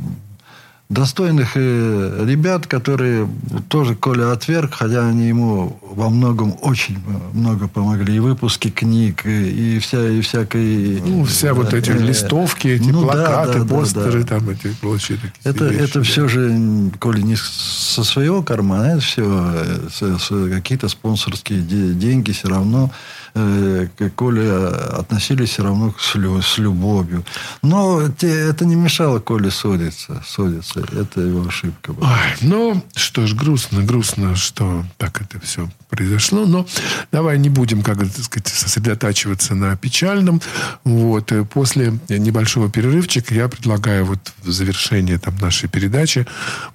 [0.89, 3.29] достойных э, ребят, которые
[3.69, 6.99] тоже Коля отверг, хотя они ему во многом очень
[7.33, 8.17] много помогли.
[8.17, 11.01] И выпуски книг, и, вся, и всякой...
[11.05, 14.39] Ну, вся вот эти э, листовки, эти ну да, плакаты, да, да, постеры, да.
[14.39, 16.05] там эти прочие такие Это, вещи, это да.
[16.05, 22.93] все же, Коля, не со своего кармана, это все какие-то спонсорские де- деньги все равно
[23.37, 27.25] э, к Коле относились все равно с, лю- с любовью.
[27.63, 30.23] Но те- это не мешало Коле ссориться.
[30.27, 30.81] ссориться.
[30.81, 32.09] Это его ошибка была.
[32.13, 36.47] Ай, ну, что ж, грустно, грустно, что так это все произошло.
[36.47, 36.67] Но
[37.13, 40.41] давай не будем, как это сказать, сосредотачиваться на печальном.
[40.85, 41.31] Вот.
[41.33, 46.27] э, После небольшого перерывчика я предлагаю вот в завершение там, нашей передачи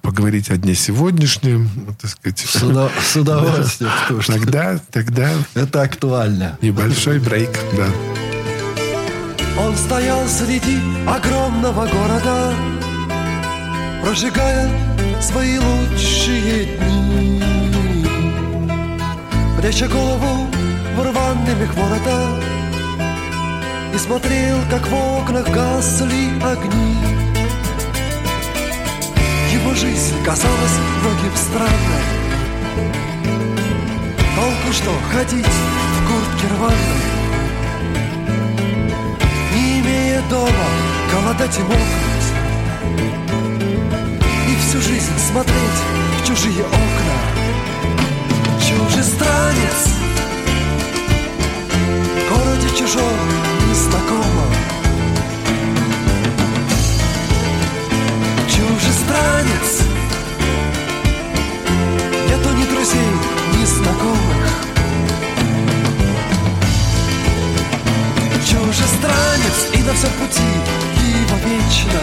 [0.02, 1.70] поговорить о дне сегодняшнем.
[2.00, 2.40] Так сказать.
[2.40, 3.92] С уда- с удовольствием,
[4.28, 6.51] Тогда, тогда Это актуально.
[6.62, 7.88] Небольшой брейк, да.
[9.62, 12.54] Он стоял среди огромного города,
[14.02, 14.70] Прожигая
[15.22, 17.42] свои лучшие дни.
[19.58, 20.48] Пряча голову
[20.96, 22.42] в рваный мех ворота
[23.94, 26.96] И смотрел, как в окнах гасли огни.
[29.54, 32.22] Его жизнь казалась многим странной.
[34.36, 35.46] Толку что ходить
[36.12, 36.78] в куртке рваной,
[39.54, 40.68] не имея дома,
[41.12, 42.28] голодать и мокнуть.
[44.50, 45.80] И всю жизнь смотреть
[46.22, 47.42] в чужие окна.
[48.60, 49.82] Чужестранец
[52.16, 53.20] В городе чужом,
[53.68, 54.54] незнакомом
[58.48, 59.82] Чужестранец
[62.30, 63.12] Нету ни друзей,
[63.60, 64.31] ни знакомых
[69.92, 70.42] на всем пути
[71.22, 72.02] его вечно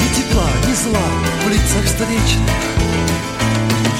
[0.00, 1.08] Ни тепла, ни зла
[1.44, 2.50] в лицах встречных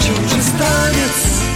[0.01, 1.54] Чужестранец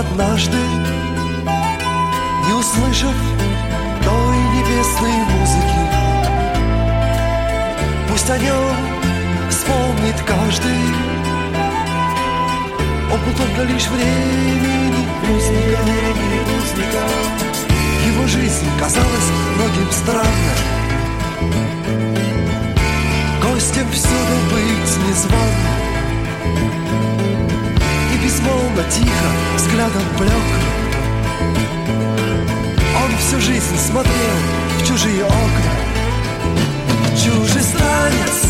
[0.00, 0.56] однажды,
[2.46, 3.14] не услышав
[4.02, 5.82] той небесной музыки,
[8.08, 8.76] пусть о нем
[9.50, 10.84] вспомнит каждый.
[13.12, 17.04] Он был только лишь времени узника.
[18.06, 20.56] Его жизнь казалась многим странной.
[23.42, 25.89] Гостем всюду быть незваным
[28.40, 29.26] безмолвно тихо
[29.56, 30.40] взглядом блеклым.
[33.02, 34.14] Он всю жизнь смотрел
[34.78, 35.72] в чужие окна.
[37.16, 38.49] Чужестранец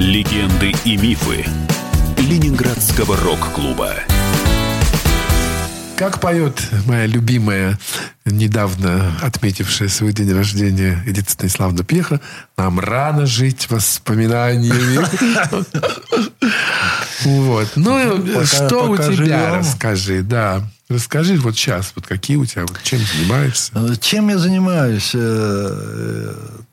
[0.00, 1.44] Легенды и мифы
[2.16, 3.92] Ленинградского рок-клуба.
[5.94, 7.78] Как поет моя любимая,
[8.24, 12.18] недавно отметившая свой день рождения Эдита Станиславовна Пьеха,
[12.56, 15.04] нам рано жить воспоминаниями.
[17.24, 17.68] Вот.
[17.76, 20.62] Ну, что у тебя, расскажи, да.
[20.88, 23.72] Расскажи вот сейчас, вот какие у тебя, вот чем занимаешься?
[24.00, 25.14] Чем я занимаюсь?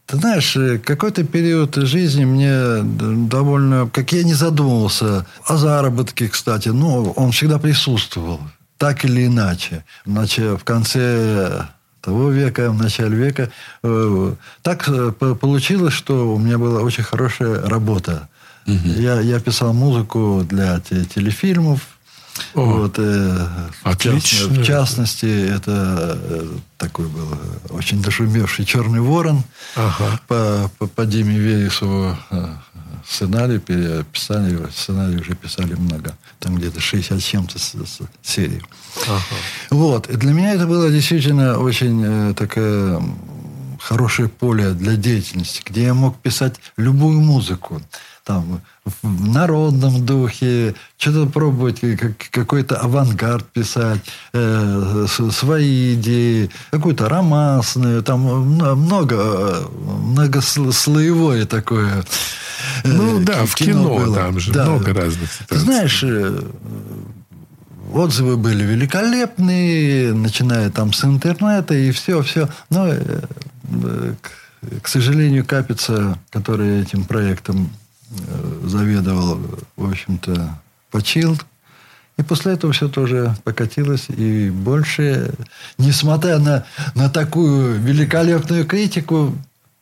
[0.07, 2.81] Э, Ты знаешь, э, какой-то период жизни мне
[3.27, 3.89] довольно...
[3.93, 6.69] Как я не задумывался о заработке, кстати.
[6.69, 8.39] Ну, он всегда присутствовал.
[8.77, 9.83] Так или иначе.
[10.05, 11.65] Значит, в конце
[12.01, 13.49] того века, в начале века.
[13.83, 18.27] э, Так э, по- получилось, что у меня была очень хорошая работа.
[18.65, 21.05] Я, я писал музыку для те-
[22.53, 22.79] телефильмов.
[22.79, 23.47] вот, э,
[23.83, 24.47] в, отлично.
[24.49, 25.25] в частности,
[25.55, 27.27] это э, такой был
[27.69, 29.43] очень дошумевший «Черный ворон»
[29.75, 30.19] Ага.
[30.27, 32.47] по, по, по Диме Вересову э,
[33.07, 36.15] сценарий переписали, сценарий уже писали много.
[36.39, 37.57] Там где-то 60 с чем-то
[38.21, 38.61] серий.
[39.69, 40.09] Вот.
[40.09, 43.17] И для меня это было действительно очень э, такое м,
[43.79, 47.81] хорошее поле для деятельности, где я мог писать любую музыку.
[48.27, 54.01] Там, в народном духе, что-то пробовать, э, как- какой-то авангард писать,
[54.33, 62.03] э, свои идеи, какую-то романсную, там мно- много, э, многослоевое такое.
[62.83, 64.15] э, Ну да, ки- в кино было.
[64.17, 64.65] там же Да.
[64.65, 65.65] много разных Ты ситуаций.
[65.65, 66.41] знаешь, э,
[67.93, 72.49] отзывы были великолепные, начиная там с интернета и все, все.
[72.69, 73.21] Но, э,
[73.71, 77.86] э, к, к сожалению, Капица, который этим проектом э,
[78.63, 79.39] заведовал,
[79.75, 80.59] в общем-то,
[80.91, 81.37] почил.
[82.17, 84.05] И после этого все тоже покатилось.
[84.09, 85.33] И больше,
[85.77, 86.65] несмотря на,
[86.95, 89.35] на такую великолепную критику,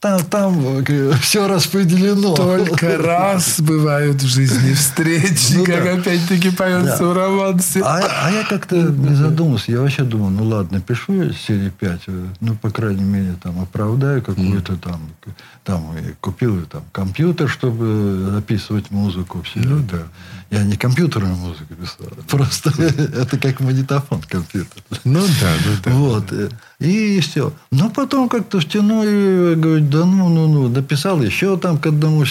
[0.05, 0.85] там, там
[1.21, 2.35] все распределено.
[2.35, 5.93] Только раз бывают в жизни встречи, Ну как да.
[5.93, 7.05] опять-таки поется Да.
[7.05, 7.81] в романсе.
[7.83, 9.71] А, а я как-то не задумался.
[9.71, 14.21] Я вообще думал, ну ладно, пишу серии 5, э, ну, по крайней мере, там, оправдаю
[14.21, 15.29] какую-то там, к-
[15.63, 19.41] там, и купил там компьютер, чтобы записывать музыку.
[19.41, 20.03] Все Ну это.
[20.51, 24.83] Я не компьютерную музыку писал, просто это как магнитофон компьютер.
[25.03, 25.91] Ну да, ну да.
[25.91, 26.31] Вот.
[26.31, 27.51] э, И все.
[27.71, 32.25] Но потом как-то втянул и говорю, да ну, ну, ну, дописал еще там к одному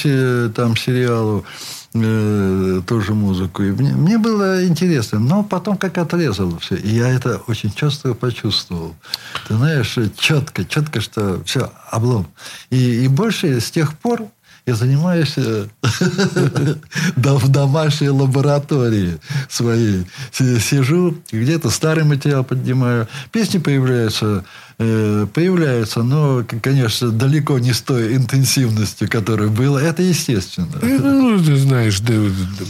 [0.54, 1.44] там сериалу
[1.94, 3.62] э, тоже музыку.
[3.64, 5.18] И мне, мне было интересно.
[5.18, 6.76] Но потом как отрезало все.
[6.76, 8.94] И я это очень четко почувствовал.
[9.48, 12.28] Ты знаешь, четко, четко, что все, облом.
[12.70, 14.22] И, и больше с тех пор
[14.66, 15.66] я занимаюсь э,
[17.16, 20.06] в домашней лаборатории своей.
[20.32, 23.06] Си- Сижу, где-то старый материал поднимаю.
[23.30, 24.44] Песни появляются,
[24.78, 29.80] э, появляются, но, конечно, далеко не с той интенсивностью, которая была.
[29.82, 30.68] Это естественно.
[30.82, 32.14] Ну, ты знаешь, да,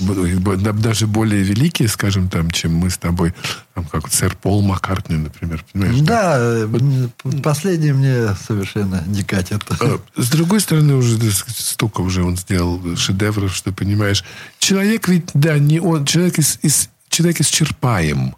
[0.01, 3.35] да, да, даже более великие, скажем, там, чем мы с тобой,
[3.75, 6.01] там, как вот сэр Пол Маккартни, например, понимаешь?
[6.01, 6.69] Да, э,
[7.43, 9.63] последнее мне совершенно не катит.
[10.17, 14.25] С другой стороны, уже столько уже он сделал шедевров, что понимаешь.
[14.59, 18.35] Человек ведь, да, не он, человек из, из- человек исчерпаем.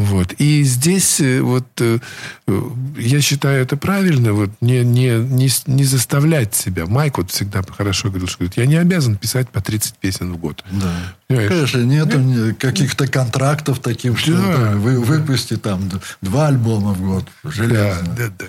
[0.00, 0.32] Вот.
[0.38, 1.98] И здесь э, вот э,
[2.46, 2.62] э,
[2.96, 6.86] я считаю это правильно, вот не, не, не, не заставлять себя.
[6.86, 10.38] Майк вот всегда хорошо говорил, что говорит, я не обязан писать по 30 песен в
[10.38, 10.64] год.
[10.70, 10.90] Да.
[11.28, 11.50] Понимаешь?
[11.50, 14.54] Конечно, нету ни- каких-то контрактов таким, что Да.
[14.54, 15.88] там, вы выпусти там
[16.22, 17.24] два альбома в год.
[17.44, 18.14] Железно.
[18.16, 18.46] Да, да, да.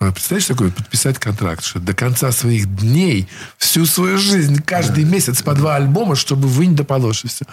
[0.00, 5.42] Вот Представляешь, такое подписать контракт, что до конца своих дней, всю свою жизнь, каждый месяц
[5.42, 7.44] по два альбома, чтобы вынь да положь, и все.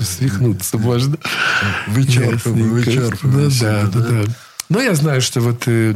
[0.00, 1.16] Свихнуться можно.
[1.88, 2.72] Вычерпывай, Ясненько.
[2.74, 4.22] вычерпывай Ну, себя, да, да, да.
[4.24, 4.32] да.
[4.70, 5.92] Но я знаю, что вот э,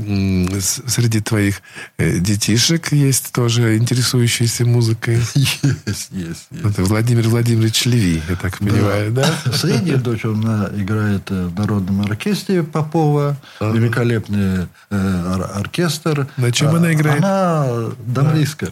[0.60, 1.62] среди твоих
[1.96, 5.16] э, детишек есть тоже интересующиеся музыкой.
[5.34, 6.48] Есть, есть, есть.
[6.64, 9.34] Это Владимир Владимирович Леви, я так понимаю, да?
[9.54, 13.38] Средняя дочь, она играет э, в народном оркестре Попова.
[13.60, 16.28] Великолепный э, ор- оркестр.
[16.36, 17.24] На чем А, она играет?
[17.24, 17.66] Она
[18.06, 18.66] дамблиска.
[18.66, 18.70] Э,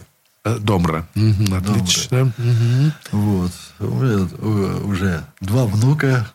[0.59, 1.05] Домра.
[1.15, 2.31] Мгм, Отлично.
[2.37, 2.93] Мгм.
[3.11, 3.51] Вот.
[3.79, 6.27] У меня э, уже два внука.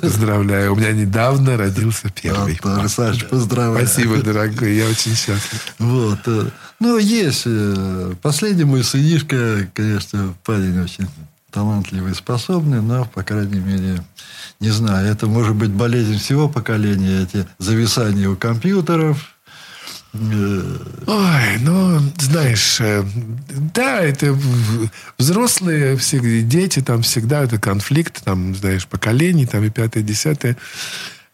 [0.00, 0.72] Поздравляю.
[0.72, 2.58] У меня недавно родился первый.
[2.62, 3.86] Вот, Александр, поздравляю.
[3.86, 4.76] Спасибо, дорогой.
[4.76, 5.74] Я очень счастлив.
[5.78, 6.18] Вот.
[6.26, 6.50] э,
[6.80, 7.42] Ну, есть.
[7.46, 11.06] э, Последний мой сынишка, конечно, парень очень
[11.50, 14.04] талантливый, способный, но, по крайней мере,
[14.60, 19.34] не знаю, это может быть болезнь всего поколения, эти зависания у компьютеров.
[20.12, 23.04] Ой, ну, знаешь, э,
[23.74, 24.36] да, это
[25.18, 30.56] взрослые, все дети, там всегда это конфликт, там, знаешь, поколений, там и пятое, десятое.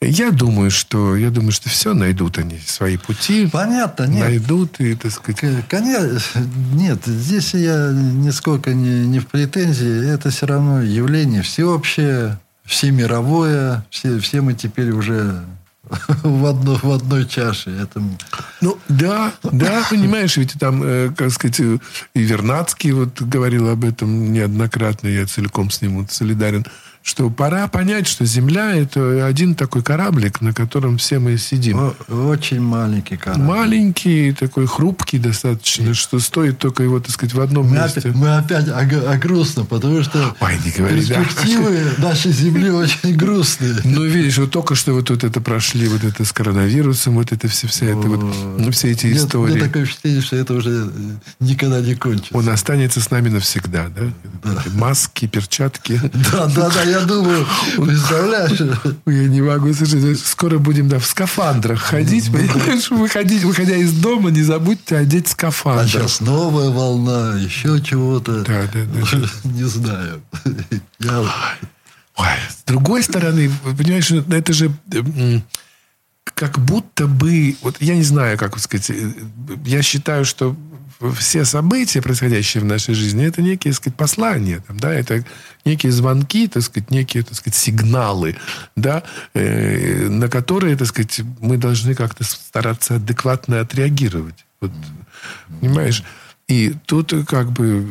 [0.03, 3.49] Я думаю, что, я думаю, что все найдут они свои пути.
[3.51, 4.21] Понятно, нет.
[4.21, 5.67] Найдут и, так сказать...
[5.69, 10.07] Конечно, нет, здесь я нисколько не, не в претензии.
[10.07, 13.87] Это все равно явление всеобщее, всемировое.
[13.89, 15.43] Все, все мы теперь уже
[16.23, 17.71] в, одно, в одной чаше.
[17.71, 18.03] Это...
[18.61, 21.79] Ну, да, да, понимаешь, ведь там, э, как сказать, э,
[22.15, 26.67] и Вернадский вот говорил об этом неоднократно, я целиком с ним вот солидарен,
[27.07, 31.95] что пора понять, что Земля– это один такой кораблик, на котором все мы сидим.
[32.09, 33.45] Очень маленький корабль.
[33.45, 38.01] Маленький, такой хрупкий достаточно, что стоит только его, так сказать, в одном Мы месте.
[38.01, 41.23] опять, мы опять о, о грустном, потому что Ой, не говори, да.
[41.23, 43.77] перспективы нашей Земли очень грустные.
[43.85, 47.47] Ну, видишь, вот только что вот, вот это прошли, вот это с коронавирусом, вот это
[47.47, 49.53] все, вся это вот, ну, все эти Нет, истории.
[49.53, 50.91] У меня такое впечатление, что это уже э,
[51.39, 52.37] никогда не кончится.
[52.37, 54.61] Он останется с нами навсегда, да?
[54.61, 56.01] Эти Маски, перчатки.
[56.33, 58.61] Да, да, да, я думаю, представляешь,
[59.07, 62.91] Я не могу, слушай, скоро будем да, в скафандрах ходить, понимаешь?
[62.91, 65.89] Выходить, выходя из дома, не забудьте одеть а скафандр.
[65.89, 68.43] сейчас новая волна, еще чего-то.
[68.45, 69.19] Да, да, да.
[69.45, 70.23] Не знаю.
[71.01, 71.25] Я-
[72.19, 74.71] Ой, с другой стороны, понимаешь, ну, это же
[76.35, 78.91] как будто бы, вот я не знаю, как сказать,
[79.65, 80.57] я считаю, что
[81.15, 85.25] все события, происходящие в нашей жизни, это некие, так сказать, послания, там, да, это
[85.65, 88.37] некие звонки, так сказать, некие, так сказать, сигналы,
[88.77, 89.03] да,
[89.35, 94.47] э, на которые, так сказать, мы должны как-то стараться адекватно отреагировать.
[94.61, 94.73] Вот,
[95.61, 96.03] понимаешь?
[96.49, 97.89] И тут как бы,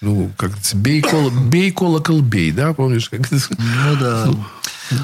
[0.00, 1.04] ну, как бей,
[1.48, 3.10] бей колокол, бей, да, помнишь?
[3.10, 4.28] Ну да.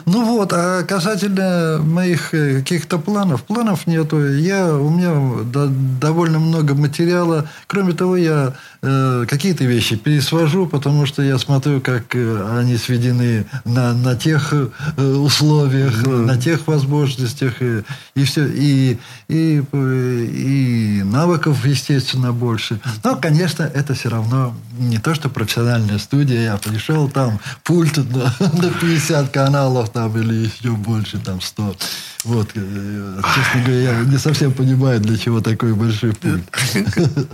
[0.06, 4.24] Ну вот, а касательно моих э, каких-то планов, планов нету.
[4.34, 5.68] Я, у меня до-
[6.00, 7.48] довольно много материала.
[7.66, 13.46] Кроме того, я э, какие-то вещи пересвожу, потому что я смотрю, как э, они сведены
[13.64, 14.68] на, на тех э,
[15.02, 17.54] условиях, на тех возможностях.
[17.60, 17.82] э,
[18.14, 18.46] и все.
[18.46, 22.78] И, и, и навыков, естественно, больше.
[23.02, 26.42] Но, конечно, это все равно не то, что профессиональная студия.
[26.42, 31.76] Я пришел, там пульт на, на 50 каналов там, или еще больше, там 100.
[32.24, 36.42] Вот, э, честно говоря, я не совсем понимаю, для чего такой большой пульт.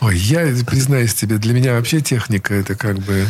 [0.00, 3.26] Ой, я признаюсь тебе, для меня вообще техника это как бы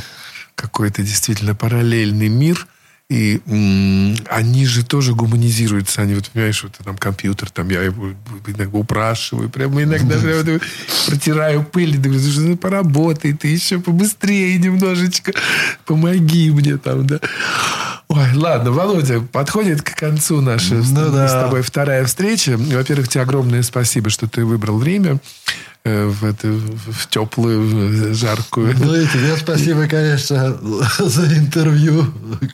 [0.55, 2.67] какой-то действительно параллельный мир.
[3.11, 6.01] И м, они же тоже гуманизируются.
[6.03, 8.11] Они, вот, понимаешь, вот там компьютер, там я его
[8.47, 10.61] иногда упрашиваю, прямо иногда прямо
[11.09, 15.33] протираю пыль, говорю, ну поработай ты еще побыстрее немножечко,
[15.87, 17.19] помоги мне там, да.
[18.07, 21.29] Ой, ладно, Володя, подходит к концу наша с- Ну да.
[21.29, 22.57] с тобой вторая встреча.
[22.57, 25.19] Во-первых, тебе огромное спасибо, что ты выбрал время
[25.85, 28.75] в, это, в теплую, э, жаркую.
[28.79, 30.59] Ну и тебе спасибо, конечно,
[30.99, 32.05] за интервью,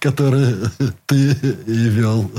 [0.00, 0.56] которое
[1.06, 2.30] ты и вел.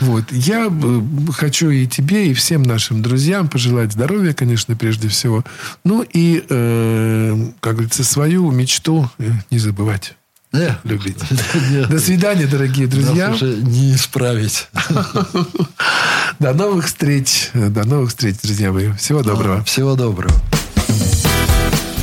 [0.00, 0.24] Вот.
[0.30, 1.00] Я э,
[1.32, 5.44] хочу и тебе, и всем нашим друзьям пожелать здоровья, конечно, прежде всего.
[5.84, 10.14] Ну и, э, как говорится, свою мечту э, не забывать.
[10.54, 11.18] Не, Любить.
[11.70, 11.88] нет.
[11.88, 13.30] До свидания, дорогие друзья.
[13.30, 14.68] Нас уже не исправить.
[16.38, 17.50] До новых встреч.
[17.54, 18.92] До новых встреч, друзья мои.
[18.92, 19.64] Всего доброго.
[19.64, 20.32] Всего доброго.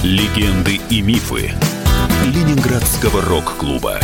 [0.03, 1.53] Легенды и мифы
[2.25, 4.01] Ленинградского рок-клуба.